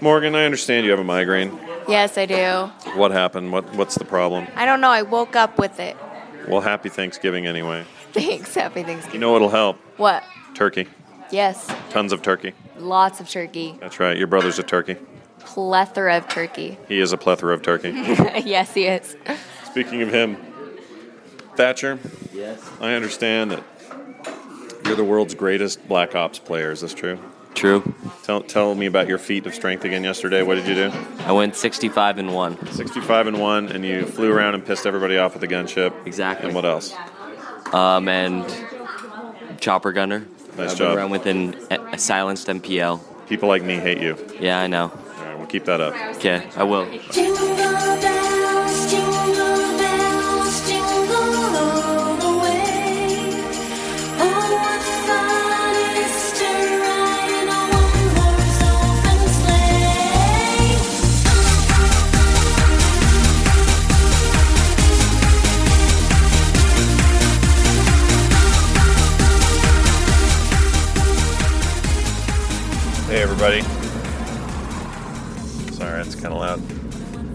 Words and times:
Morgan, 0.00 0.34
I 0.34 0.44
understand 0.44 0.84
you 0.86 0.90
have 0.92 1.00
a 1.00 1.04
migraine. 1.04 1.58
Yes, 1.86 2.16
I 2.16 2.24
do. 2.26 2.70
What 2.98 3.10
happened? 3.10 3.52
What 3.52 3.74
What's 3.74 3.96
the 3.96 4.04
problem? 4.04 4.46
I 4.56 4.64
don't 4.64 4.80
know. 4.80 4.90
I 4.90 5.02
woke 5.02 5.36
up 5.36 5.58
with 5.58 5.78
it. 5.78 5.96
Well, 6.48 6.60
happy 6.62 6.88
Thanksgiving 6.88 7.46
anyway. 7.46 7.84
Thanks. 8.12 8.54
Happy 8.54 8.82
Thanksgiving. 8.82 9.14
You 9.14 9.20
know 9.20 9.32
what'll 9.32 9.50
help? 9.50 9.76
What? 9.98 10.22
Turkey. 10.54 10.88
Yes. 11.30 11.70
Tons 11.90 12.12
of 12.12 12.22
turkey. 12.22 12.54
Lots 12.78 13.20
of 13.20 13.28
turkey. 13.28 13.76
That's 13.80 14.00
right. 14.00 14.16
Your 14.16 14.26
brother's 14.26 14.58
a 14.58 14.62
turkey. 14.62 14.96
Plethora 15.40 16.16
of 16.16 16.28
turkey. 16.28 16.78
He 16.88 16.98
is 17.00 17.12
a 17.12 17.18
plethora 17.18 17.54
of 17.54 17.62
turkey. 17.62 17.90
yes, 18.44 18.74
he 18.74 18.86
is. 18.86 19.16
Speaking 19.64 20.02
of 20.02 20.12
him, 20.12 20.36
Thatcher, 21.56 21.98
Yes. 22.32 22.58
I 22.80 22.94
understand 22.94 23.50
that 23.52 23.62
you're 24.84 24.96
the 24.96 25.04
world's 25.04 25.34
greatest 25.34 25.86
Black 25.88 26.14
Ops 26.14 26.38
player. 26.38 26.70
Is 26.70 26.80
this 26.80 26.94
true? 26.94 27.18
True. 27.54 27.94
Tell, 28.22 28.42
tell 28.42 28.74
me 28.74 28.86
about 28.86 29.08
your 29.08 29.18
feat 29.18 29.44
of 29.46 29.54
strength 29.54 29.84
again 29.84 30.02
yesterday. 30.04 30.42
What 30.42 30.54
did 30.54 30.66
you 30.66 30.74
do? 30.74 30.92
I 31.20 31.32
went 31.32 31.56
65 31.56 32.18
and 32.18 32.32
1. 32.34 32.66
65 32.72 33.26
and 33.26 33.40
1, 33.40 33.68
and 33.68 33.84
you 33.84 34.06
flew 34.06 34.32
around 34.32 34.54
and 34.54 34.64
pissed 34.64 34.86
everybody 34.86 35.18
off 35.18 35.34
with 35.34 35.42
the 35.42 35.48
gunship. 35.48 36.06
Exactly. 36.06 36.46
And 36.46 36.54
what 36.54 36.64
else? 36.64 36.94
Um, 37.72 38.08
and 38.08 38.46
chopper 39.60 39.92
gunner. 39.92 40.26
Nice 40.56 40.72
I've 40.72 40.78
job. 40.78 40.88
Been 40.90 40.98
around 40.98 41.10
with 41.10 41.26
an, 41.26 41.54
a 41.70 41.98
silenced 41.98 42.46
MPL. 42.48 43.00
People 43.28 43.48
like 43.48 43.62
me 43.62 43.76
hate 43.76 43.98
you. 44.00 44.16
Yeah, 44.40 44.60
I 44.60 44.66
know. 44.66 44.90
All 44.90 45.24
right, 45.24 45.36
we'll 45.36 45.46
keep 45.46 45.64
that 45.66 45.80
up. 45.80 45.94
Okay, 46.16 46.48
I 46.56 46.64
will. 46.64 46.86
Everybody. 73.42 73.62
Sorry, 75.72 76.02
it's 76.02 76.14
kind 76.14 76.34
of 76.34 76.40
loud. 76.40 76.62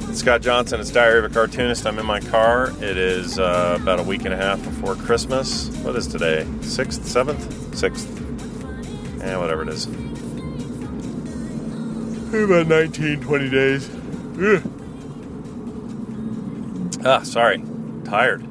It's 0.07 0.19
Scott 0.19 0.41
Johnson. 0.41 0.79
It's 0.79 0.91
Diary 0.91 1.17
of 1.17 1.25
a 1.25 1.29
Cartoonist. 1.29 1.87
I'm 1.87 1.97
in 1.97 2.05
my 2.05 2.19
car. 2.19 2.69
It 2.79 2.95
is 2.95 3.39
uh, 3.39 3.79
about 3.81 3.99
a 3.99 4.03
week 4.03 4.23
and 4.23 4.31
a 4.31 4.37
half 4.37 4.63
before 4.63 4.93
Christmas. 4.93 5.69
What 5.77 5.95
is 5.95 6.05
today? 6.05 6.45
Sixth, 6.61 7.07
seventh, 7.07 7.75
sixth. 7.75 8.07
Yeah, 9.17 9.39
whatever 9.39 9.63
it 9.63 9.69
is. 9.69 9.87
About 12.35 12.67
19, 12.67 13.21
20 13.21 13.49
days. 13.49 13.89
Ugh. 14.39 14.61
Ah, 17.03 17.23
sorry. 17.23 17.63
Tired. 18.03 18.43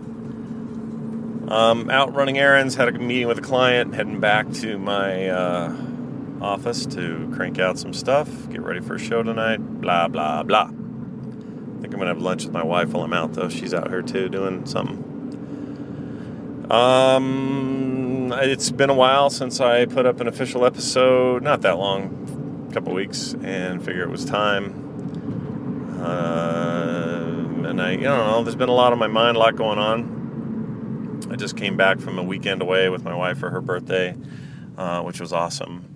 Um, 1.49 1.89
out 1.89 2.15
running 2.15 2.37
errands. 2.37 2.75
Had 2.75 2.89
a 2.89 2.93
meeting 2.99 3.29
with 3.29 3.39
a 3.39 3.43
client. 3.43 3.95
Heading 3.95 4.19
back 4.19 4.51
to 4.55 4.77
my 4.77 5.29
uh, 5.29 5.77
office 6.45 6.85
to 6.87 7.31
crank 7.35 7.59
out 7.59 7.79
some 7.79 7.95
stuff. 7.95 8.29
Get 8.51 8.61
ready 8.61 8.81
for 8.81 8.97
a 8.97 8.99
show 8.99 9.23
tonight. 9.23 9.57
Blah 9.59 10.09
blah 10.09 10.43
blah. 10.43 10.65
I 10.65 11.81
think 11.81 11.95
I'm 11.95 11.99
gonna 11.99 12.07
have 12.09 12.21
lunch 12.21 12.45
with 12.45 12.53
my 12.53 12.63
wife 12.63 12.91
while 12.91 13.05
I'm 13.05 13.13
out 13.13 13.33
though. 13.33 13.49
She's 13.49 13.73
out 13.73 13.89
here 13.89 14.03
too 14.03 14.29
doing 14.29 14.67
something. 14.67 15.03
Um, 16.71 18.33
it's 18.37 18.71
been 18.71 18.91
a 18.91 18.95
while 18.95 19.31
since 19.31 19.61
I 19.61 19.87
put 19.87 20.07
up 20.07 20.21
an 20.21 20.29
official 20.29 20.65
episode. 20.65 21.43
Not 21.43 21.63
that 21.63 21.79
long, 21.79 22.67
a 22.71 22.73
couple 22.75 22.93
weeks, 22.95 23.35
and 23.43 23.85
figure 23.85 24.03
it 24.03 24.11
was 24.11 24.25
time. 24.25 24.83
Uh, 26.01 27.69
and 27.69 27.81
I, 27.81 27.93
you 27.93 28.03
know. 28.03 28.43
There's 28.45 28.57
been 28.57 28.69
a 28.69 28.75
lot 28.75 28.93
on 28.93 28.99
my 28.99 29.07
mind, 29.07 29.37
a 29.37 29.41
lot 29.41 29.57
going 29.57 29.79
on. 29.79 31.29
I 31.31 31.37
just 31.37 31.57
came 31.57 31.77
back 31.77 32.01
from 32.01 32.19
a 32.19 32.23
weekend 32.23 32.61
away 32.61 32.89
with 32.91 33.03
my 33.03 33.15
wife 33.15 33.39
for 33.39 33.51
her 33.51 33.61
birthday, 33.61 34.15
uh, 34.77 35.03
which 35.03 35.21
was 35.21 35.33
awesome. 35.33 35.94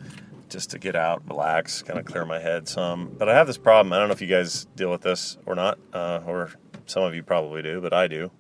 Just 0.49 0.71
to 0.71 0.79
get 0.79 0.97
out, 0.97 1.23
relax, 1.29 1.83
kind 1.83 1.99
of 1.99 2.07
clear 2.07 2.25
my 2.25 2.39
head 2.39 2.69
some. 2.69 3.15
But 3.19 3.29
I 3.29 3.35
have 3.35 3.47
this 3.47 3.59
problem. 3.59 3.93
I 3.93 3.99
don't 3.99 4.09
know 4.09 4.15
if 4.15 4.23
you 4.23 4.27
guys 4.27 4.67
deal 4.77 4.91
with 4.91 5.03
this 5.03 5.37
or 5.45 5.55
not, 5.55 5.79
uh, 5.93 6.21
or 6.27 6.51
some 6.87 7.03
of 7.03 7.15
you 7.15 7.23
probably 7.23 7.61
do, 7.63 7.81
but 7.81 7.93
I 7.93 8.09
do. 8.09 8.31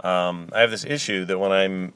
Um, 0.00 0.48
I 0.52 0.60
have 0.60 0.70
this 0.70 0.84
issue 0.84 1.24
that 1.26 1.38
when 1.38 1.52
I'm 1.52 1.92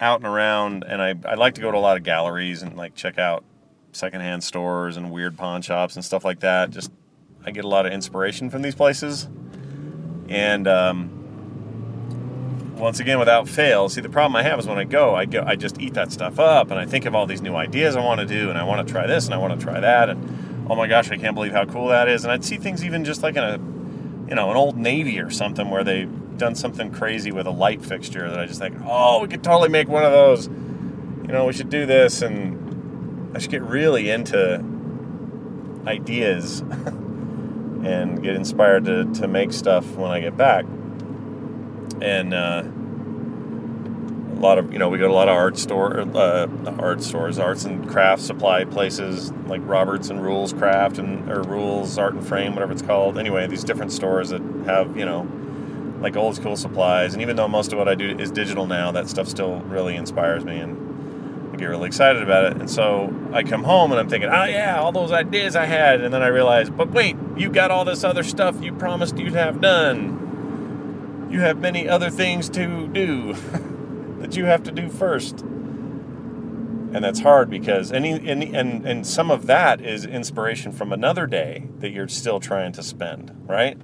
out 0.00 0.20
and 0.20 0.28
around, 0.28 0.84
and 0.84 1.02
I, 1.02 1.14
I 1.24 1.34
like 1.34 1.54
to 1.54 1.60
go 1.60 1.72
to 1.72 1.76
a 1.76 1.80
lot 1.80 1.96
of 1.96 2.04
galleries 2.04 2.62
and 2.62 2.76
like 2.76 2.94
check 2.94 3.18
out 3.18 3.44
secondhand 3.92 4.44
stores 4.44 4.96
and 4.96 5.10
weird 5.10 5.36
pawn 5.36 5.62
shops 5.62 5.96
and 5.96 6.04
stuff 6.04 6.24
like 6.24 6.40
that. 6.40 6.70
Just 6.70 6.92
I 7.44 7.50
get 7.50 7.64
a 7.64 7.68
lot 7.68 7.86
of 7.86 7.92
inspiration 7.92 8.50
from 8.50 8.62
these 8.62 8.74
places, 8.74 9.28
and 10.28 10.68
um, 10.68 11.15
once 12.76 13.00
again, 13.00 13.18
without 13.18 13.48
fail, 13.48 13.88
see 13.88 14.00
the 14.00 14.08
problem 14.08 14.36
I 14.36 14.42
have 14.42 14.58
is 14.58 14.66
when 14.66 14.78
I 14.78 14.84
go, 14.84 15.14
I 15.14 15.24
go, 15.24 15.42
I 15.46 15.56
just 15.56 15.80
eat 15.80 15.94
that 15.94 16.12
stuff 16.12 16.38
up, 16.38 16.70
and 16.70 16.78
I 16.78 16.86
think 16.86 17.04
of 17.04 17.14
all 17.14 17.26
these 17.26 17.42
new 17.42 17.54
ideas 17.54 17.96
I 17.96 18.00
want 18.00 18.20
to 18.20 18.26
do, 18.26 18.50
and 18.50 18.58
I 18.58 18.64
want 18.64 18.86
to 18.86 18.92
try 18.92 19.06
this 19.06 19.26
and 19.26 19.34
I 19.34 19.38
want 19.38 19.58
to 19.58 19.64
try 19.64 19.80
that, 19.80 20.10
and 20.10 20.66
oh 20.70 20.74
my 20.74 20.86
gosh, 20.86 21.10
I 21.10 21.16
can't 21.16 21.34
believe 21.34 21.52
how 21.52 21.64
cool 21.64 21.88
that 21.88 22.08
is. 22.08 22.24
And 22.24 22.32
I'd 22.32 22.44
see 22.44 22.56
things 22.56 22.84
even 22.84 23.04
just 23.04 23.22
like 23.22 23.36
in 23.36 23.44
a, 23.44 23.58
you 24.28 24.34
know, 24.34 24.50
an 24.50 24.56
Old 24.56 24.76
Navy 24.76 25.20
or 25.20 25.30
something 25.30 25.70
where 25.70 25.84
they've 25.84 26.38
done 26.38 26.54
something 26.54 26.90
crazy 26.90 27.32
with 27.32 27.46
a 27.46 27.50
light 27.50 27.82
fixture 27.82 28.28
that 28.28 28.38
I 28.38 28.46
just 28.46 28.60
think, 28.60 28.76
oh, 28.84 29.22
we 29.22 29.28
could 29.28 29.42
totally 29.42 29.68
make 29.68 29.88
one 29.88 30.04
of 30.04 30.12
those. 30.12 30.48
You 30.48 31.32
know, 31.32 31.46
we 31.46 31.52
should 31.52 31.70
do 31.70 31.86
this, 31.86 32.22
and 32.22 33.36
I 33.36 33.38
should 33.38 33.50
get 33.50 33.62
really 33.62 34.10
into 34.10 34.64
ideas 35.86 36.60
and 37.86 38.22
get 38.22 38.34
inspired 38.34 38.84
to, 38.86 39.12
to 39.14 39.28
make 39.28 39.52
stuff 39.52 39.86
when 39.92 40.10
I 40.10 40.20
get 40.20 40.36
back. 40.36 40.64
And 42.00 42.34
uh, 42.34 42.62
a 44.36 44.40
lot 44.40 44.58
of, 44.58 44.72
you 44.72 44.78
know, 44.78 44.88
we 44.88 44.98
go 44.98 45.06
to 45.06 45.12
a 45.12 45.14
lot 45.14 45.28
of 45.28 45.36
art 45.36 45.56
store, 45.56 46.00
uh, 46.00 46.46
art 46.78 47.02
stores, 47.02 47.38
arts 47.38 47.64
and 47.64 47.88
craft 47.88 48.22
supply 48.22 48.64
places 48.64 49.32
like 49.46 49.62
Roberts 49.64 50.10
and 50.10 50.22
Rules 50.22 50.52
Craft 50.52 50.98
and 50.98 51.30
or 51.30 51.42
Rules 51.42 51.96
Art 51.96 52.14
and 52.14 52.26
Frame, 52.26 52.54
whatever 52.54 52.72
it's 52.72 52.82
called. 52.82 53.18
Anyway, 53.18 53.46
these 53.46 53.64
different 53.64 53.92
stores 53.92 54.30
that 54.30 54.42
have, 54.66 54.96
you 54.96 55.06
know, 55.06 55.26
like 56.00 56.16
old 56.16 56.36
school 56.36 56.56
supplies. 56.56 57.14
And 57.14 57.22
even 57.22 57.36
though 57.36 57.48
most 57.48 57.72
of 57.72 57.78
what 57.78 57.88
I 57.88 57.94
do 57.94 58.16
is 58.18 58.30
digital 58.30 58.66
now, 58.66 58.92
that 58.92 59.08
stuff 59.08 59.26
still 59.26 59.60
really 59.60 59.96
inspires 59.96 60.44
me 60.44 60.58
and 60.58 61.52
I 61.52 61.56
get 61.56 61.66
really 61.66 61.86
excited 61.86 62.22
about 62.22 62.44
it. 62.44 62.58
And 62.58 62.70
so 62.70 63.14
I 63.32 63.42
come 63.42 63.64
home 63.64 63.90
and 63.90 63.98
I'm 63.98 64.08
thinking, 64.10 64.28
oh 64.28 64.44
yeah, 64.44 64.78
all 64.78 64.92
those 64.92 65.12
ideas 65.12 65.56
I 65.56 65.64
had. 65.64 66.02
And 66.02 66.12
then 66.12 66.22
I 66.22 66.26
realize, 66.26 66.68
but 66.68 66.90
wait, 66.90 67.16
you 67.36 67.48
got 67.48 67.70
all 67.70 67.86
this 67.86 68.04
other 68.04 68.22
stuff 68.22 68.62
you 68.62 68.74
promised 68.74 69.16
you'd 69.16 69.32
have 69.32 69.62
done. 69.62 70.25
You 71.30 71.40
have 71.40 71.58
many 71.58 71.88
other 71.88 72.10
things 72.10 72.48
to 72.50 72.88
do 72.88 73.32
that 74.20 74.36
you 74.36 74.44
have 74.44 74.62
to 74.64 74.72
do 74.72 74.88
first. 74.88 75.40
And 75.40 77.04
that's 77.04 77.20
hard 77.20 77.50
because 77.50 77.92
any, 77.92 78.12
any 78.26 78.54
and 78.54 78.86
and 78.86 79.06
some 79.06 79.30
of 79.30 79.46
that 79.46 79.80
is 79.80 80.06
inspiration 80.06 80.72
from 80.72 80.92
another 80.92 81.26
day 81.26 81.68
that 81.78 81.90
you're 81.90 82.08
still 82.08 82.40
trying 82.40 82.72
to 82.72 82.82
spend, 82.82 83.32
right? 83.46 83.76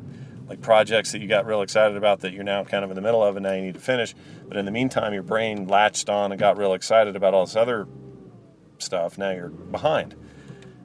like 0.53 0.61
projects 0.61 1.13
that 1.13 1.23
you 1.23 1.29
got 1.29 1.47
real 1.47 1.63
excited 1.63 1.97
about 1.97 2.21
that 2.21 2.35
you're 2.35 2.45
now 2.45 2.63
kind 2.63 2.85
of 2.85 2.91
in 2.91 2.95
the 2.95 3.01
middle 3.01 3.25
of 3.25 3.37
and 3.37 3.45
now 3.45 3.55
you 3.55 3.63
need 3.63 3.73
to 3.73 3.81
finish. 3.81 4.15
But 4.47 4.59
in 4.59 4.67
the 4.67 4.71
meantime, 4.71 5.15
your 5.15 5.23
brain 5.23 5.67
latched 5.67 6.11
on 6.11 6.31
and 6.31 6.39
got 6.39 6.59
real 6.59 6.75
excited 6.75 7.17
about 7.17 7.33
all 7.33 7.47
this 7.47 7.57
other 7.57 7.89
stuff. 8.77 9.17
Now 9.17 9.31
you're 9.31 9.49
behind, 9.49 10.15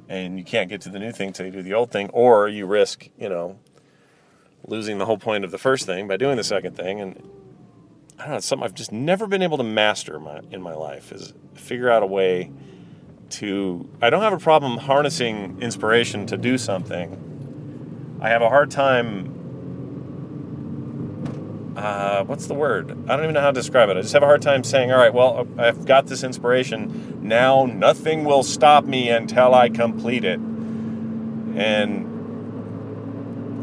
and 0.07 0.37
you 0.37 0.45
can't 0.45 0.69
get 0.69 0.79
to 0.81 0.89
the 0.89 0.99
new 0.99 1.11
thing 1.11 1.33
till 1.33 1.45
you 1.45 1.51
do 1.51 1.61
the 1.61 1.73
old 1.73 1.91
thing, 1.91 2.09
or 2.13 2.47
you 2.47 2.65
risk, 2.65 3.09
you 3.17 3.27
know, 3.27 3.59
losing 4.65 4.97
the 4.97 5.05
whole 5.05 5.17
point 5.17 5.43
of 5.43 5.51
the 5.51 5.57
first 5.57 5.85
thing 5.85 6.07
by 6.07 6.17
doing 6.17 6.37
the 6.37 6.43
second 6.43 6.75
thing. 6.75 6.99
And 6.99 7.29
I 8.17 8.23
don't 8.23 8.31
know, 8.31 8.37
it's 8.37 8.45
something 8.45 8.65
I've 8.65 8.73
just 8.73 8.91
never 8.91 9.27
been 9.27 9.41
able 9.41 9.57
to 9.57 9.63
master 9.63 10.19
my, 10.19 10.41
in 10.51 10.61
my 10.61 10.73
life 10.73 11.11
is 11.11 11.33
figure 11.53 11.89
out 11.89 12.03
a 12.03 12.07
way 12.07 12.51
to. 13.31 13.87
I 14.01 14.09
don't 14.09 14.23
have 14.23 14.33
a 14.33 14.39
problem 14.39 14.77
harnessing 14.77 15.61
inspiration 15.61 16.25
to 16.27 16.37
do 16.37 16.57
something. 16.57 18.17
I 18.21 18.29
have 18.29 18.41
a 18.41 18.49
hard 18.49 18.71
time. 18.71 19.33
Uh, 21.77 22.23
what's 22.23 22.47
the 22.47 22.55
word? 22.55 22.89
I 23.07 23.15
don't 23.15 23.23
even 23.23 23.35
know 23.35 23.41
how 23.41 23.51
to 23.51 23.59
describe 23.59 23.89
it. 23.89 23.97
I 23.97 24.01
just 24.01 24.13
have 24.13 24.23
a 24.23 24.25
hard 24.25 24.41
time 24.41 24.63
saying, 24.63 24.91
all 24.91 24.97
right, 24.97 25.13
well, 25.13 25.47
I've 25.59 25.85
got 25.85 26.07
this 26.07 26.23
inspiration. 26.23 27.19
Now 27.21 27.67
nothing 27.67 28.23
will 28.23 28.41
stop 28.41 28.85
me 28.85 29.09
until 29.09 29.53
I 29.53 29.69
complete 29.69 30.23
it. 30.23 30.39
And 30.39 32.06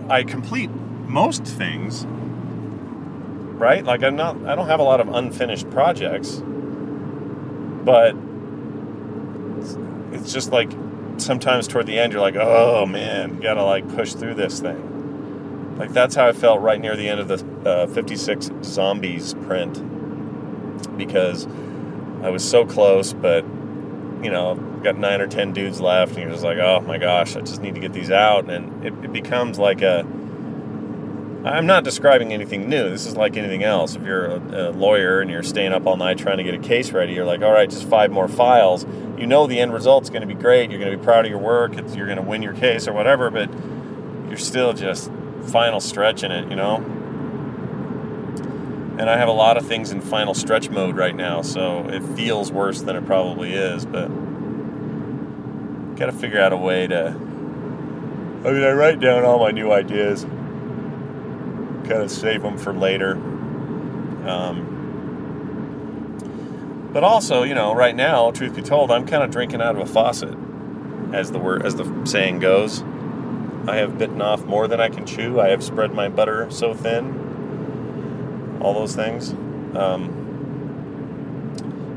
I 0.09 0.23
complete 0.23 0.71
most 0.71 1.45
things, 1.45 2.05
right? 2.07 3.85
Like 3.85 4.03
I'm 4.03 4.17
not, 4.17 4.37
I 4.47 4.55
don't 4.55 4.67
have 4.67 4.81
a 4.81 4.85
lot 4.85 5.01
of 5.01 5.09
unfinished 5.09 5.71
projects, 5.71 6.43
but 7.85 8.15
it's, 10.13 10.33
just 10.33 10.53
like 10.53 10.71
sometimes 11.19 11.69
toward 11.69 11.87
the 11.87 11.99
end 11.99 12.13
you're 12.13 12.21
like, 12.21 12.37
oh 12.37 12.87
man, 12.87 13.37
you 13.37 13.43
gotta 13.43 13.63
like 13.63 13.89
push 13.95 14.15
through 14.15 14.35
this 14.35 14.61
thing. 14.61 15.77
Like 15.79 15.93
that's 15.93 16.15
how 16.15 16.29
I 16.29 16.33
felt 16.33 16.61
right 16.61 16.81
near 16.81 16.97
the 16.97 17.09
end 17.09 17.21
of 17.21 17.29
the 17.29 17.69
uh, 17.69 17.87
56 17.89 18.51
Zombies 18.63 19.35
print 19.35 19.83
because 20.97 21.47
I 22.23 22.31
was 22.31 22.49
so 22.49 22.65
close, 22.65 23.13
but 23.13 23.45
you 24.23 24.31
know, 24.31 24.55
got 24.85 24.97
nine 24.97 25.21
or 25.21 25.27
ten 25.27 25.53
dudes 25.53 25.81
left, 25.81 26.13
and 26.13 26.23
you're 26.23 26.31
just 26.31 26.45
like, 26.45 26.59
oh 26.59 26.81
my 26.81 26.99
gosh, 26.99 27.35
I 27.35 27.41
just 27.41 27.61
need 27.61 27.75
to 27.75 27.81
get 27.81 27.93
these 27.93 28.11
out, 28.11 28.49
and 28.49 28.85
it, 28.85 28.93
it 29.05 29.13
becomes 29.13 29.59
like 29.59 29.83
a. 29.83 30.07
I'm 31.45 31.67
not 31.67 31.85
describing 31.85 32.33
anything 32.33 32.71
new. 32.71 32.89
This 32.89 33.05
is 33.05 33.17
like 33.19 33.37
anything 33.37 33.65
else. 33.65 33.97
If 33.97 34.03
you're 34.03 34.25
a, 34.25 34.39
a 34.39 34.71
lawyer 34.71 35.21
and 35.21 35.31
you're 35.31 35.43
staying 35.43 35.75
up 35.75 35.87
all 35.87 35.99
night 35.99 36.17
trying 36.17 36.39
to 36.39 36.43
get 36.43 36.55
a 36.55 36.59
case 36.59 36.91
ready, 36.93 37.13
you're 37.13 37.27
like, 37.27 37.43
all 37.43 37.53
right, 37.53 37.69
just 37.69 37.87
five 37.87 38.11
more 38.11 38.29
files. 38.29 38.87
You 39.19 39.27
know 39.27 39.47
the 39.47 39.61
end 39.61 39.75
result's 39.75 40.09
going 40.09 40.23
to 40.23 40.27
be 40.27 40.33
great. 40.33 40.71
You're 40.71 40.81
going 40.81 40.91
to 40.91 40.97
be 40.97 41.05
proud 41.05 41.27
of 41.27 41.31
your 41.31 41.41
work. 41.41 41.77
It's, 41.77 41.95
you're 41.95 42.07
going 42.07 42.17
to 42.17 42.23
win 42.23 42.41
your 42.41 42.55
case 42.55 42.89
or 42.89 42.95
whatever, 42.95 43.31
but 43.31 43.53
you're 44.29 44.39
still 44.39 44.73
just 44.73 45.11
final 45.49 45.81
stretching 45.81 46.31
it, 46.31 46.49
you 46.49 46.57
know? 46.57 46.77
And 48.99 49.11
I 49.11 49.19
have 49.19 49.29
a 49.29 49.33
lot 49.33 49.59
of 49.59 49.67
things 49.67 49.91
in 49.91 50.01
final 50.01 50.33
stretch 50.33 50.71
mode 50.71 50.97
right 50.97 51.15
now, 51.15 51.43
so 51.43 51.87
it 51.89 52.03
feels 52.17 52.51
worse 52.53 52.81
than 52.81 52.97
it 52.97 53.05
probably 53.05 53.53
is, 53.53 53.85
but 53.85 54.09
got 55.97 56.07
to 56.07 56.13
figure 56.13 56.41
out 56.41 56.53
a 56.53 56.57
way 56.57 56.87
to. 56.87 57.09
I 57.09 58.53
mean, 58.53 58.63
I 58.63 58.73
write 58.73 59.01
down 59.01 59.25
all 59.25 59.39
my 59.39 59.51
new 59.51 59.73
ideas, 59.73 60.25
kind 60.25 61.93
of 61.93 62.11
save 62.11 62.43
them 62.43 62.59
for 62.59 62.73
later. 62.73 63.13
Um, 64.29 64.75
but 66.93 67.05
also, 67.05 67.43
you 67.43 67.55
know, 67.55 67.75
right 67.75 67.97
now, 67.97 68.31
truth 68.31 68.55
be 68.55 68.63
told, 68.63 68.91
I'm 68.91 69.07
kind 69.07 69.23
of 69.23 69.31
drinking 69.31 69.63
out 69.63 69.77
of 69.77 69.83
a 69.83 69.87
faucet, 69.87 70.37
as 71.13 71.33
the 71.33 71.39
word, 71.39 71.65
as 71.65 71.75
the 71.75 72.05
saying 72.05 72.39
goes. 72.41 72.83
I 73.67 73.77
have 73.77 73.97
bitten 73.99 74.21
off 74.21 74.45
more 74.45 74.69
than 74.69 74.81
I 74.81 74.91
can 74.91 75.07
chew. 75.07 75.41
I 75.41 75.49
have 75.49 75.65
spread 75.65 75.93
my 75.93 76.09
butter 76.09 76.51
so 76.51 76.75
thin. 76.75 78.59
All 78.61 78.75
those 78.75 78.95
things. 78.95 79.33
Um, 79.75 80.24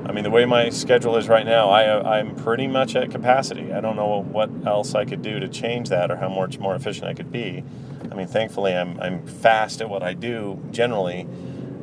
I 0.08 0.14
mean, 0.14 0.24
the 0.24 0.30
way 0.30 0.46
my 0.46 0.70
schedule 0.70 1.18
is 1.18 1.28
right 1.28 1.46
now, 1.46 1.70
I, 1.70 2.18
I'm 2.18 2.34
pretty 2.34 2.66
much 2.66 2.96
at 2.96 3.12
capacity. 3.12 3.74
I 3.74 3.82
don't 3.82 3.98
know 3.98 4.22
what 4.24 4.50
else 4.66 4.96
I 4.96 5.04
could 5.04 5.22
do 5.22 5.38
to 5.40 5.50
change 5.50 5.90
that 5.90 6.10
or 6.10 6.16
how 6.16 6.30
much 6.30 6.60
more 6.60 6.76
efficient 6.76 7.08
I 7.08 7.14
could 7.14 7.30
be. 7.30 7.62
I 8.10 8.16
mean, 8.16 8.28
thankfully, 8.28 8.74
I'm, 8.74 8.98
I'm 9.02 9.28
fast 9.28 9.82
at 9.82 9.90
what 9.90 10.04
I 10.04 10.14
do 10.14 10.64
generally, 10.72 11.28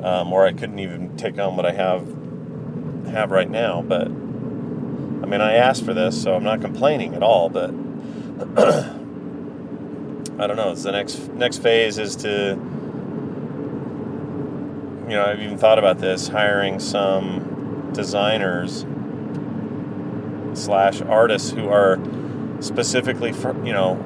um, 0.02 0.32
or 0.32 0.46
I 0.46 0.54
couldn't 0.54 0.78
even 0.78 1.18
take 1.18 1.38
on 1.38 1.54
what 1.56 1.66
I 1.66 1.72
have 1.72 2.08
have 3.10 3.30
right 3.30 3.50
now. 3.50 3.82
But 3.82 4.06
I 4.06 5.26
mean, 5.26 5.42
I 5.42 5.56
asked 5.56 5.84
for 5.84 5.92
this, 5.92 6.20
so 6.20 6.34
I'm 6.34 6.44
not 6.44 6.62
complaining 6.62 7.14
at 7.14 7.22
all. 7.22 7.50
But 7.50 7.70
I 10.40 10.46
don't 10.46 10.56
know. 10.56 10.72
It's 10.72 10.82
the 10.82 10.92
next 10.92 11.28
next 11.34 11.58
phase 11.58 11.98
is 11.98 12.16
to, 12.16 12.58
you 15.02 15.14
know, 15.14 15.26
I've 15.26 15.40
even 15.40 15.58
thought 15.58 15.78
about 15.78 15.98
this, 15.98 16.28
hiring 16.28 16.80
some 16.80 17.53
designers 17.94 18.84
slash 20.54 21.00
artists 21.02 21.50
who 21.50 21.68
are 21.68 21.98
specifically 22.60 23.32
for 23.32 23.54
you 23.64 23.72
know 23.72 23.96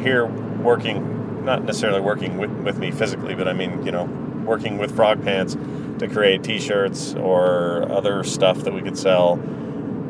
here 0.00 0.26
working, 0.26 1.44
not 1.44 1.64
necessarily 1.64 2.00
working 2.00 2.38
with, 2.38 2.50
with 2.50 2.78
me 2.78 2.90
physically, 2.90 3.34
but 3.34 3.48
I 3.48 3.52
mean 3.52 3.84
you 3.84 3.92
know 3.92 4.04
working 4.44 4.78
with 4.78 4.94
Frog 4.94 5.22
Pants 5.22 5.56
to 5.98 6.08
create 6.08 6.42
T-shirts 6.42 7.14
or 7.14 7.90
other 7.90 8.24
stuff 8.24 8.58
that 8.60 8.72
we 8.72 8.80
could 8.80 8.96
sell. 8.96 9.32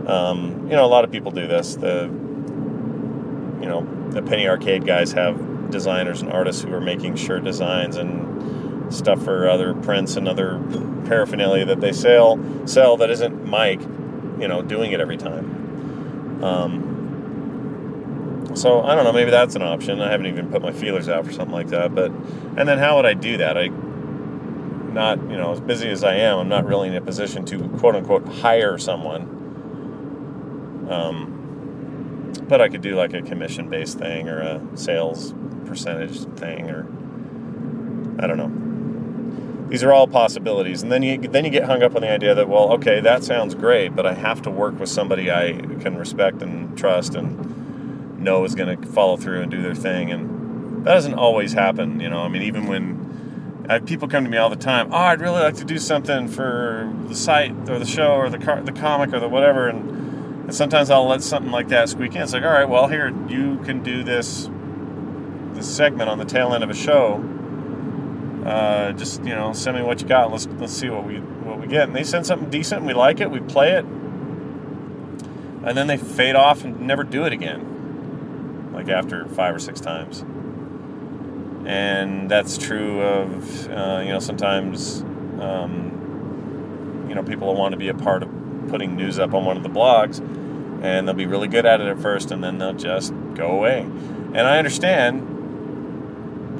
Um, 0.06 0.68
you 0.70 0.76
know, 0.76 0.84
a 0.84 0.86
lot 0.86 1.04
of 1.04 1.10
people 1.10 1.30
do 1.30 1.46
this. 1.46 1.76
The 1.76 2.04
you 3.60 3.66
know 3.66 3.86
the 4.10 4.22
Penny 4.22 4.48
Arcade 4.48 4.86
guys 4.86 5.12
have 5.12 5.70
designers 5.70 6.22
and 6.22 6.32
artists 6.32 6.62
who 6.62 6.72
are 6.72 6.80
making 6.80 7.16
shirt 7.16 7.44
designs 7.44 7.96
and 7.96 8.26
stuff 8.90 9.22
for 9.22 9.48
other 9.48 9.74
prints 9.74 10.16
and 10.16 10.28
other 10.28 10.60
paraphernalia 11.06 11.64
that 11.66 11.80
they 11.80 11.92
sell 11.92 12.38
sell 12.66 12.96
that 12.96 13.10
isn't 13.10 13.46
Mike, 13.46 13.80
you 14.38 14.48
know, 14.48 14.62
doing 14.62 14.92
it 14.92 15.00
every 15.00 15.16
time. 15.16 16.42
Um, 16.42 16.88
so 18.54 18.82
I 18.82 18.94
don't 18.94 19.04
know, 19.04 19.12
maybe 19.12 19.30
that's 19.30 19.54
an 19.54 19.62
option. 19.62 20.00
I 20.00 20.10
haven't 20.10 20.26
even 20.26 20.50
put 20.50 20.62
my 20.62 20.72
feelers 20.72 21.08
out 21.08 21.24
for 21.24 21.32
something 21.32 21.52
like 21.54 21.68
that. 21.68 21.94
But 21.94 22.10
and 22.56 22.68
then 22.68 22.78
how 22.78 22.96
would 22.96 23.06
I 23.06 23.14
do 23.14 23.36
that? 23.38 23.56
I 23.56 23.68
not 23.68 25.18
you 25.30 25.36
know 25.36 25.52
as 25.52 25.60
busy 25.60 25.88
as 25.90 26.02
I 26.02 26.16
am, 26.16 26.38
I'm 26.38 26.48
not 26.48 26.64
really 26.66 26.88
in 26.88 26.96
a 26.96 27.00
position 27.00 27.44
to 27.46 27.68
quote 27.78 27.94
unquote 27.94 28.26
hire 28.26 28.78
someone. 28.78 29.36
Um, 30.90 31.34
but 32.48 32.60
I 32.60 32.68
could 32.68 32.80
do 32.80 32.96
like 32.96 33.12
a 33.12 33.22
commission 33.22 33.68
based 33.68 33.98
thing 33.98 34.28
or 34.28 34.40
a 34.40 34.60
sales 34.74 35.34
percentage 35.66 36.24
thing 36.38 36.70
or 36.70 36.86
I 38.20 38.26
don't 38.26 38.36
know. 38.38 38.67
These 39.68 39.82
are 39.84 39.92
all 39.92 40.06
possibilities, 40.06 40.82
and 40.82 40.90
then 40.90 41.02
you 41.02 41.18
then 41.18 41.44
you 41.44 41.50
get 41.50 41.64
hung 41.64 41.82
up 41.82 41.94
on 41.94 42.02
the 42.02 42.10
idea 42.10 42.34
that 42.34 42.48
well, 42.48 42.72
okay, 42.72 43.00
that 43.00 43.22
sounds 43.22 43.54
great, 43.54 43.94
but 43.94 44.06
I 44.06 44.14
have 44.14 44.40
to 44.42 44.50
work 44.50 44.78
with 44.80 44.88
somebody 44.88 45.30
I 45.30 45.52
can 45.80 45.96
respect 45.96 46.40
and 46.40 46.76
trust 46.76 47.14
and 47.14 48.18
know 48.18 48.44
is 48.44 48.54
going 48.54 48.80
to 48.80 48.86
follow 48.88 49.16
through 49.16 49.42
and 49.42 49.50
do 49.50 49.60
their 49.60 49.74
thing, 49.74 50.10
and 50.10 50.86
that 50.86 50.94
doesn't 50.94 51.14
always 51.14 51.52
happen. 51.52 52.00
You 52.00 52.08
know, 52.08 52.20
I 52.20 52.28
mean, 52.28 52.42
even 52.42 52.66
when 52.66 53.66
I 53.68 53.78
people 53.80 54.08
come 54.08 54.24
to 54.24 54.30
me 54.30 54.38
all 54.38 54.48
the 54.48 54.56
time, 54.56 54.88
oh, 54.90 54.96
I'd 54.96 55.20
really 55.20 55.42
like 55.42 55.56
to 55.56 55.64
do 55.64 55.78
something 55.78 56.28
for 56.28 56.90
the 57.06 57.14
site 57.14 57.52
or 57.68 57.78
the 57.78 57.86
show 57.86 58.12
or 58.12 58.30
the 58.30 58.38
car, 58.38 58.62
the 58.62 58.72
comic 58.72 59.12
or 59.12 59.20
the 59.20 59.28
whatever, 59.28 59.68
and 59.68 59.90
and 60.48 60.54
sometimes 60.54 60.88
I'll 60.88 61.06
let 61.06 61.22
something 61.22 61.52
like 61.52 61.68
that 61.68 61.90
squeak 61.90 62.14
in. 62.14 62.22
It's 62.22 62.32
like, 62.32 62.42
all 62.42 62.50
right, 62.50 62.66
well, 62.66 62.88
here 62.88 63.14
you 63.28 63.58
can 63.66 63.82
do 63.82 64.02
this 64.02 64.48
this 65.52 65.76
segment 65.76 66.08
on 66.08 66.16
the 66.16 66.24
tail 66.24 66.54
end 66.54 66.64
of 66.64 66.70
a 66.70 66.74
show. 66.74 67.22
Uh, 68.48 68.92
just 68.92 69.22
you 69.24 69.34
know, 69.34 69.52
send 69.52 69.76
me 69.76 69.82
what 69.82 70.00
you 70.00 70.08
got. 70.08 70.32
Let's 70.32 70.46
let's 70.58 70.72
see 70.72 70.88
what 70.88 71.04
we 71.04 71.16
what 71.18 71.60
we 71.60 71.66
get. 71.66 71.82
And 71.82 71.94
they 71.94 72.02
send 72.02 72.24
something 72.24 72.48
decent. 72.48 72.82
We 72.82 72.94
like 72.94 73.20
it. 73.20 73.30
We 73.30 73.40
play 73.40 73.72
it, 73.72 73.84
and 73.84 75.76
then 75.76 75.86
they 75.86 75.98
fade 75.98 76.34
off 76.34 76.64
and 76.64 76.80
never 76.80 77.04
do 77.04 77.26
it 77.26 77.34
again. 77.34 78.70
Like 78.72 78.88
after 78.88 79.26
five 79.28 79.54
or 79.54 79.58
six 79.58 79.82
times. 79.82 80.24
And 81.66 82.30
that's 82.30 82.56
true 82.56 83.02
of 83.02 83.68
uh, 83.68 84.00
you 84.02 84.12
know 84.12 84.20
sometimes 84.20 85.02
um, 85.42 87.04
you 87.06 87.14
know 87.14 87.22
people 87.22 87.54
want 87.54 87.72
to 87.72 87.78
be 87.78 87.88
a 87.88 87.94
part 87.94 88.22
of 88.22 88.30
putting 88.70 88.96
news 88.96 89.18
up 89.18 89.34
on 89.34 89.44
one 89.44 89.58
of 89.58 89.62
the 89.62 89.68
blogs, 89.68 90.20
and 90.82 91.06
they'll 91.06 91.14
be 91.14 91.26
really 91.26 91.48
good 91.48 91.66
at 91.66 91.82
it 91.82 91.86
at 91.86 92.00
first, 92.00 92.30
and 92.30 92.42
then 92.42 92.56
they'll 92.56 92.72
just 92.72 93.12
go 93.34 93.50
away. 93.50 93.80
And 93.80 94.38
I 94.38 94.56
understand 94.56 95.37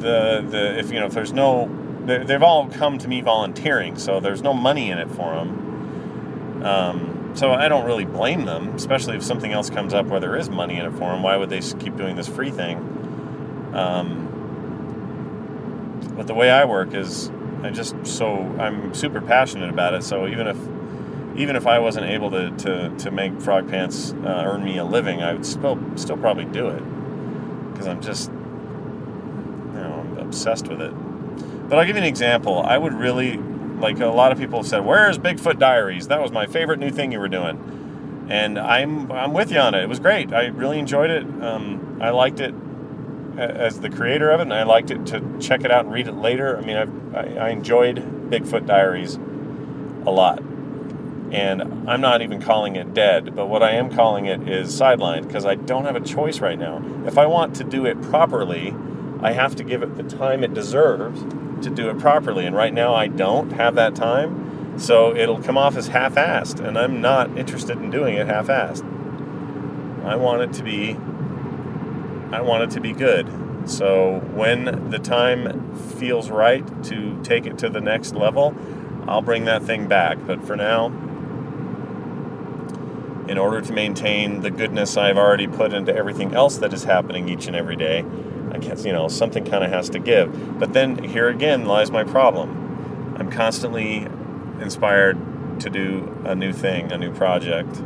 the 0.00 0.45
the 0.49 0.78
if 0.78 0.90
you 0.93 1.00
know 1.00 1.07
if 1.07 1.14
there's 1.14 1.33
no 1.33 1.69
they- 2.05 2.25
they've 2.25 2.43
all 2.43 2.69
come 2.69 2.99
to 2.99 3.09
me 3.09 3.21
volunteering, 3.21 3.97
so 3.97 4.21
there's 4.21 4.43
no 4.43 4.55
money 4.55 4.90
in 4.90 4.99
it 4.99 5.11
for 5.11 5.35
them. 5.35 6.62
Um, 6.64 7.31
so 7.35 7.52
I 7.52 7.69
don't 7.69 7.85
really 7.85 8.05
blame 8.05 8.45
them, 8.47 8.71
especially 8.75 9.17
if 9.17 9.23
something 9.23 9.52
else 9.52 9.71
comes 9.71 9.95
up 9.95 10.07
where 10.07 10.19
there 10.19 10.37
is 10.37 10.50
money 10.50 10.78
in 10.78 10.87
it 10.87 10.93
for 10.93 11.12
them. 11.12 11.23
Why 11.23 11.37
would 11.37 11.50
they 11.50 11.61
keep 11.61 11.97
doing 11.97 12.17
this 12.17 12.26
free 12.26 12.50
thing? 12.50 12.78
Um, 13.75 14.25
but 16.17 16.26
the 16.26 16.35
way 16.35 16.50
I 16.50 16.64
work 16.64 16.95
is 16.95 17.31
I 17.62 17.71
just 17.71 17.95
so 18.07 18.38
I'm 18.59 18.95
super 18.95 19.21
passionate 19.21 19.71
about 19.71 19.95
it. 19.95 20.02
So 20.02 20.26
even 20.26 20.47
if 20.47 20.57
even 21.37 21.55
if 21.55 21.67
I 21.67 21.78
wasn't 21.78 22.07
able 22.07 22.31
to, 22.33 22.50
to, 22.50 22.88
to 22.97 23.11
make 23.12 23.40
Frog 23.40 23.69
Pants 23.69 24.12
uh, 24.25 24.43
earn 24.47 24.64
me 24.64 24.78
a 24.78 24.85
living, 24.85 25.23
I 25.23 25.35
would 25.35 25.47
still 25.47 25.78
still 25.97 26.17
probably 26.17 26.47
do 26.47 26.69
it 26.69 26.83
because 27.71 27.87
I'm 27.87 28.00
just 28.00 28.31
obsessed 30.28 30.68
with 30.68 30.80
it. 30.80 30.92
But 31.68 31.78
I'll 31.78 31.87
give 31.87 31.97
you 31.97 32.02
an 32.02 32.08
example. 32.08 32.62
I 32.62 32.78
would 32.78 32.92
really 32.92 33.38
like 33.80 34.00
a 34.00 34.06
lot 34.06 34.32
of 34.32 34.38
people 34.38 34.61
have 34.61 34.68
said, 34.68 34.85
"Where's 34.85 35.18
Bigfoot 35.18 35.58
Diaries?" 35.58 36.08
That 36.08 36.20
was 36.20 36.32
my 36.32 36.47
favorite 36.47 36.78
new 36.78 36.90
thing 36.90 37.12
you 37.12 37.18
were 37.20 37.28
doing, 37.28 38.26
and 38.28 38.58
I'm 38.58 39.11
I'm 39.12 39.32
with 39.32 39.50
you 39.50 39.58
on 39.58 39.75
it. 39.75 39.82
It 39.82 39.88
was 39.88 39.99
great. 40.00 40.32
I 40.32 40.47
really 40.47 40.78
enjoyed 40.78 41.11
it. 41.11 41.25
Um, 41.42 41.99
I 42.00 42.11
liked 42.11 42.40
it 42.40 42.54
as 43.37 43.80
the 43.80 43.90
creator 43.90 44.30
of 44.30 44.40
it, 44.40 44.44
and 44.44 44.54
I 44.54 44.64
liked 44.64 44.90
it 44.90 45.06
to 45.06 45.23
check 45.40 45.64
it 45.64 45.70
out 45.70 45.85
and 45.85 45.94
read 45.94 46.08
it 46.08 46.16
later. 46.16 46.56
I 46.58 46.61
mean, 46.62 46.76
I've, 46.76 47.14
I 47.14 47.47
I 47.47 47.49
enjoyed 47.50 47.97
Bigfoot 48.30 48.66
Diaries 48.66 49.14
a 50.06 50.11
lot, 50.11 50.40
and 51.30 51.62
I'm 51.88 52.00
not 52.00 52.23
even 52.23 52.40
calling 52.40 52.76
it 52.76 52.94
dead. 52.94 53.37
But 53.37 53.47
what 53.47 53.62
I 53.62 53.73
am 53.73 53.90
calling 53.90 54.26
it 54.26 54.49
is 54.49 54.75
sidelined 54.80 55.26
because 55.26 55.44
I 55.44 55.54
don't 55.54 55.85
have 55.85 55.97
a 55.97 56.00
choice 56.00 56.40
right 56.40 56.58
now. 56.58 56.82
If 57.06 57.18
I 57.18 57.26
want 57.26 57.54
to 57.56 57.64
do 57.64 57.87
it 57.87 58.00
properly, 58.02 58.75
I 59.20 59.32
have 59.32 59.56
to 59.56 59.64
give 59.64 59.82
it 59.82 59.96
the 59.96 60.02
time 60.02 60.44
it 60.44 60.54
deserves 60.54 61.22
to 61.62 61.70
do 61.70 61.90
it 61.90 61.98
properly. 61.98 62.46
And 62.46 62.54
right 62.54 62.72
now, 62.72 62.94
I 62.94 63.08
don't 63.08 63.52
have 63.52 63.75
that 63.75 63.94
time. 63.94 64.78
So 64.78 65.14
it'll 65.14 65.42
come 65.42 65.58
off 65.58 65.76
as 65.76 65.88
half 65.88 66.14
assed, 66.14 66.64
and 66.64 66.78
I'm 66.78 67.00
not 67.00 67.37
interested 67.37 67.78
in 67.78 67.90
doing 67.90 68.14
it 68.14 68.28
half 68.28 68.46
assed. 68.46 68.84
I 70.04 70.14
want 70.14 70.42
it 70.42 70.52
to 70.54 70.62
be 70.62 70.96
I 72.30 72.42
want 72.42 72.64
it 72.64 72.70
to 72.72 72.80
be 72.80 72.92
good. 72.92 73.28
So 73.68 74.20
when 74.34 74.90
the 74.90 74.98
time 74.98 75.75
feels 75.76 76.30
right 76.30 76.64
to 76.84 77.20
take 77.22 77.46
it 77.46 77.58
to 77.58 77.68
the 77.68 77.80
next 77.80 78.14
level, 78.14 78.54
I'll 79.06 79.22
bring 79.22 79.46
that 79.46 79.62
thing 79.62 79.88
back. 79.88 80.18
But 80.26 80.44
for 80.44 80.54
now, 80.54 80.87
in 83.28 83.38
order 83.38 83.60
to 83.60 83.72
maintain 83.72 84.42
the 84.42 84.50
goodness 84.50 84.96
I've 84.96 85.18
already 85.18 85.46
put 85.46 85.72
into 85.72 85.94
everything 85.94 86.34
else 86.34 86.58
that 86.58 86.72
is 86.72 86.84
happening 86.84 87.28
each 87.28 87.46
and 87.46 87.56
every 87.56 87.76
day, 87.76 88.04
I 88.52 88.59
guess, 88.59 88.85
you 88.85 88.93
know, 88.93 89.09
something 89.09 89.45
kind 89.45 89.64
of 89.64 89.71
has 89.71 89.90
to 89.90 89.99
give. 89.99 90.59
But 90.59 90.73
then 90.73 91.02
here 91.02 91.28
again 91.28 91.67
lies 91.67 91.90
my 91.90 92.05
problem. 92.05 93.14
I'm 93.19 93.31
constantly 93.31 94.07
inspired 94.61 95.61
to 95.61 95.71
do 95.71 96.21
a 96.25 96.35
new 96.35 96.52
thing, 96.52 96.93
a 96.93 96.99
new 96.99 97.12
project, 97.12 97.76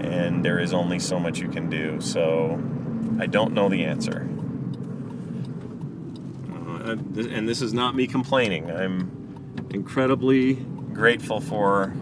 and 0.00 0.44
there 0.44 0.58
is 0.58 0.72
only 0.72 0.98
so 0.98 1.18
much 1.18 1.38
you 1.38 1.48
can 1.48 1.68
do. 1.68 2.00
So 2.00 2.60
I 3.18 3.26
don't 3.26 3.52
know 3.52 3.68
the 3.68 3.84
answer. 3.84 4.28
Uh, 6.52 6.92
and 6.92 7.48
this 7.48 7.60
is 7.60 7.74
not 7.74 7.94
me 7.94 8.06
complaining. 8.06 8.70
I'm 8.70 9.10
incredibly 9.70 10.54
grateful 10.54 11.40
for 11.40 11.94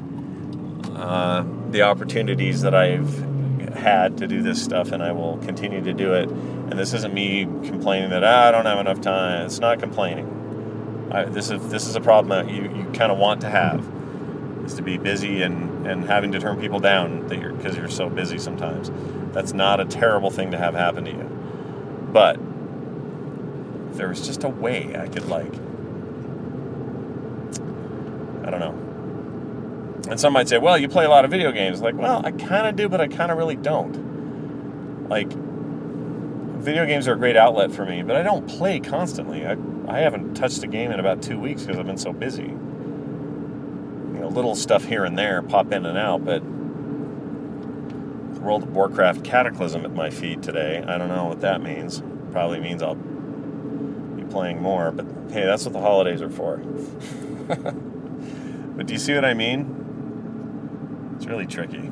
uh, 0.94 1.44
the 1.70 1.82
opportunities 1.82 2.62
that 2.62 2.74
I've 2.74 3.35
had 3.76 4.18
to 4.18 4.26
do 4.26 4.42
this 4.42 4.62
stuff, 4.62 4.92
and 4.92 5.02
I 5.02 5.12
will 5.12 5.38
continue 5.38 5.82
to 5.82 5.92
do 5.92 6.14
it. 6.14 6.28
And 6.28 6.72
this 6.72 6.92
isn't 6.92 7.14
me 7.14 7.44
complaining 7.44 8.10
that 8.10 8.24
ah, 8.24 8.48
I 8.48 8.50
don't 8.50 8.66
have 8.66 8.78
enough 8.78 9.00
time. 9.00 9.46
It's 9.46 9.60
not 9.60 9.78
complaining. 9.78 11.08
I, 11.12 11.24
this 11.24 11.50
is 11.50 11.68
this 11.70 11.86
is 11.86 11.94
a 11.94 12.00
problem 12.00 12.28
that 12.30 12.52
you, 12.52 12.62
you 12.62 12.84
kind 12.92 13.12
of 13.12 13.18
want 13.18 13.40
to 13.42 13.48
have 13.48 13.86
is 14.64 14.74
to 14.74 14.82
be 14.82 14.98
busy 14.98 15.42
and, 15.42 15.86
and 15.86 16.04
having 16.04 16.32
to 16.32 16.40
turn 16.40 16.60
people 16.60 16.80
down 16.80 17.28
that 17.28 17.38
you're 17.40 17.52
because 17.52 17.76
you're 17.76 17.88
so 17.88 18.08
busy 18.08 18.38
sometimes. 18.38 18.90
That's 19.32 19.52
not 19.52 19.80
a 19.80 19.84
terrible 19.84 20.30
thing 20.30 20.50
to 20.50 20.58
have 20.58 20.74
happen 20.74 21.04
to 21.04 21.10
you. 21.10 22.08
But 22.12 22.38
there 23.96 24.08
was 24.08 24.26
just 24.26 24.44
a 24.44 24.48
way 24.48 24.96
I 24.96 25.06
could 25.08 25.28
like 25.28 25.54
I 28.44 28.50
don't 28.50 28.60
know. 28.60 28.95
And 30.08 30.20
some 30.20 30.32
might 30.32 30.48
say, 30.48 30.58
well, 30.58 30.78
you 30.78 30.88
play 30.88 31.04
a 31.04 31.10
lot 31.10 31.24
of 31.24 31.30
video 31.30 31.50
games. 31.52 31.80
Like, 31.80 31.96
well, 31.96 32.24
I 32.24 32.30
kind 32.30 32.66
of 32.66 32.76
do, 32.76 32.88
but 32.88 33.00
I 33.00 33.08
kind 33.08 33.32
of 33.32 33.38
really 33.38 33.56
don't. 33.56 35.08
Like, 35.08 35.32
video 35.32 36.86
games 36.86 37.08
are 37.08 37.14
a 37.14 37.18
great 37.18 37.36
outlet 37.36 37.72
for 37.72 37.84
me, 37.84 38.02
but 38.02 38.16
I 38.16 38.22
don't 38.22 38.46
play 38.48 38.80
constantly. 38.80 39.46
I, 39.46 39.56
I 39.88 39.98
haven't 39.98 40.34
touched 40.34 40.62
a 40.62 40.66
game 40.66 40.90
in 40.92 41.00
about 41.00 41.22
two 41.22 41.38
weeks 41.38 41.62
because 41.62 41.78
I've 41.78 41.86
been 41.86 41.98
so 41.98 42.12
busy. 42.12 42.42
You 42.42 44.18
know, 44.20 44.28
little 44.28 44.54
stuff 44.54 44.84
here 44.84 45.04
and 45.04 45.18
there 45.18 45.42
pop 45.42 45.72
in 45.72 45.86
and 45.86 45.98
out, 45.98 46.24
but 46.24 46.42
World 48.46 48.62
of 48.62 48.76
Warcraft 48.76 49.24
Cataclysm 49.24 49.84
at 49.84 49.92
my 49.92 50.08
feet 50.08 50.40
today. 50.40 50.84
I 50.86 50.98
don't 50.98 51.08
know 51.08 51.24
what 51.24 51.40
that 51.40 51.60
means. 51.60 52.00
Probably 52.30 52.60
means 52.60 52.80
I'll 52.80 52.94
be 52.94 54.22
playing 54.24 54.62
more, 54.62 54.92
but 54.92 55.04
hey, 55.32 55.44
that's 55.44 55.64
what 55.64 55.72
the 55.72 55.80
holidays 55.80 56.22
are 56.22 56.30
for. 56.30 56.58
but 57.48 58.86
do 58.86 58.92
you 58.92 59.00
see 59.00 59.14
what 59.14 59.24
I 59.24 59.34
mean? 59.34 59.85
It's 61.26 61.32
really 61.32 61.46
tricky. 61.46 61.90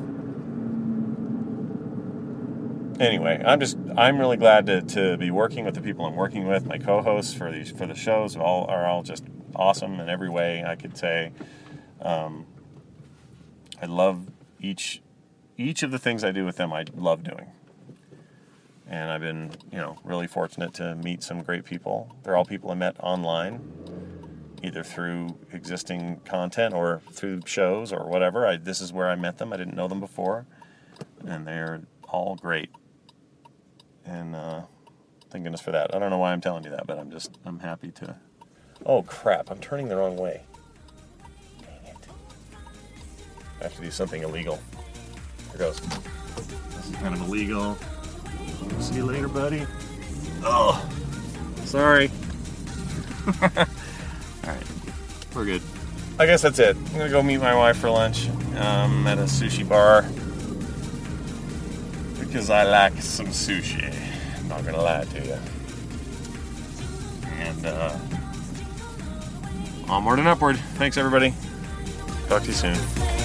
Anyway, 3.01 3.43
I'm 3.45 3.59
just 3.59 3.77
I'm 3.97 4.17
really 4.17 4.37
glad 4.37 4.65
to, 4.67 4.81
to 4.81 5.17
be 5.17 5.29
working 5.29 5.65
with 5.65 5.75
the 5.75 5.81
people 5.81 6.05
I'm 6.05 6.15
working 6.15 6.47
with. 6.47 6.65
My 6.65 6.77
co-hosts 6.77 7.33
for 7.33 7.51
these 7.51 7.69
for 7.69 7.85
the 7.85 7.95
shows 7.95 8.37
all 8.37 8.63
are 8.69 8.85
all 8.85 9.03
just 9.03 9.25
awesome 9.53 9.99
in 9.99 10.07
every 10.07 10.29
way 10.29 10.63
I 10.65 10.77
could 10.77 10.97
say. 10.97 11.33
Um, 12.01 12.45
I 13.81 13.87
love 13.87 14.25
each 14.61 15.01
each 15.57 15.83
of 15.83 15.91
the 15.91 15.99
things 15.99 16.23
I 16.23 16.31
do 16.31 16.45
with 16.45 16.55
them. 16.55 16.71
I 16.71 16.85
love 16.95 17.21
doing, 17.21 17.51
and 18.87 19.11
I've 19.11 19.19
been 19.19 19.51
you 19.69 19.79
know 19.79 19.97
really 20.05 20.27
fortunate 20.27 20.73
to 20.75 20.95
meet 20.95 21.23
some 21.23 21.43
great 21.43 21.65
people. 21.65 22.15
They're 22.23 22.37
all 22.37 22.45
people 22.45 22.71
I 22.71 22.75
met 22.75 22.95
online, 23.01 23.59
either 24.63 24.83
through 24.83 25.37
existing 25.51 26.21
content 26.25 26.73
or 26.73 27.01
through 27.11 27.41
shows 27.45 27.91
or 27.91 28.07
whatever. 28.09 28.47
I, 28.47 28.57
this 28.57 28.81
is 28.81 28.91
where 28.93 29.09
I 29.09 29.15
met 29.15 29.37
them. 29.37 29.53
I 29.53 29.57
didn't 29.57 29.75
know 29.75 29.87
them 29.87 29.99
before, 29.99 30.45
and 31.25 31.47
they're 31.47 31.81
all 32.07 32.35
great. 32.35 32.69
And 34.05 34.35
uh, 34.35 34.63
thank 35.29 35.43
goodness 35.43 35.61
for 35.61 35.71
that. 35.71 35.95
I 35.95 35.99
don't 35.99 36.09
know 36.09 36.17
why 36.17 36.31
I'm 36.31 36.41
telling 36.41 36.63
you 36.63 36.69
that, 36.71 36.87
but 36.87 36.99
I'm 36.99 37.11
just 37.11 37.37
I'm 37.45 37.59
happy 37.59 37.91
to. 37.91 38.15
Oh 38.85 39.03
crap! 39.03 39.49
I'm 39.49 39.59
turning 39.59 39.87
the 39.87 39.97
wrong 39.97 40.17
way. 40.17 40.43
Dang 41.61 41.93
it! 41.93 42.07
I 43.59 43.63
have 43.63 43.75
to 43.75 43.81
do 43.81 43.91
something 43.91 44.21
illegal. 44.23 44.59
Here 45.51 45.59
goes. 45.59 45.79
This 45.79 46.89
is 46.89 46.95
kind 46.97 47.15
of 47.15 47.21
illegal. 47.21 47.77
See 48.79 48.95
you 48.95 49.05
later, 49.05 49.27
buddy. 49.27 49.65
Oh, 50.43 50.87
sorry. 51.63 52.11
All 54.45 54.53
right, 54.53 54.63
we're 55.35 55.45
good. 55.45 55.61
I 56.19 56.25
guess 56.25 56.41
that's 56.43 56.59
it. 56.59 56.77
I'm 56.77 56.97
gonna 56.97 57.09
go 57.09 57.23
meet 57.23 57.37
my 57.37 57.55
wife 57.55 57.77
for 57.77 57.89
lunch 57.89 58.29
um, 58.57 59.07
at 59.07 59.17
a 59.17 59.23
sushi 59.23 59.67
bar 59.67 60.03
because 62.19 62.49
I 62.49 62.63
like 62.63 62.93
some 63.01 63.27
sushi. 63.27 63.93
I'm 64.39 64.47
not 64.47 64.63
gonna 64.63 64.81
lie 64.81 65.05
to 65.05 65.25
you. 65.25 65.37
And 67.39 67.65
uh, 67.65 67.97
onward 69.89 70.19
and 70.19 70.27
upward. 70.27 70.57
Thanks, 70.75 70.97
everybody. 70.97 71.33
Talk 72.27 72.43
to 72.43 72.47
you 72.47 72.53
soon. 72.53 73.24